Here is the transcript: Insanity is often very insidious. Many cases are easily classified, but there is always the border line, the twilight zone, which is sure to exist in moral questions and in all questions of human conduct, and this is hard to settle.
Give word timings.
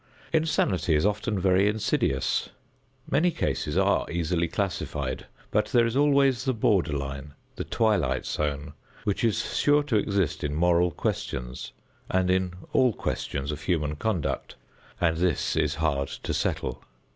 Insanity 0.33 0.95
is 0.95 1.05
often 1.05 1.39
very 1.39 1.67
insidious. 1.67 2.49
Many 3.07 3.29
cases 3.29 3.77
are 3.77 4.09
easily 4.09 4.47
classified, 4.47 5.27
but 5.51 5.67
there 5.67 5.85
is 5.85 5.95
always 5.95 6.43
the 6.43 6.55
border 6.55 6.93
line, 6.93 7.35
the 7.55 7.63
twilight 7.65 8.25
zone, 8.25 8.73
which 9.03 9.23
is 9.23 9.53
sure 9.55 9.83
to 9.83 9.97
exist 9.97 10.43
in 10.43 10.55
moral 10.55 10.89
questions 10.89 11.71
and 12.09 12.31
in 12.31 12.53
all 12.73 12.93
questions 12.93 13.51
of 13.51 13.61
human 13.61 13.95
conduct, 13.95 14.55
and 14.99 15.17
this 15.17 15.55
is 15.55 15.75
hard 15.75 16.07
to 16.07 16.33
settle. 16.33 16.83